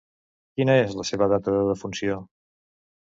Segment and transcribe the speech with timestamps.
[0.59, 2.21] Quina és la seva data de defunció?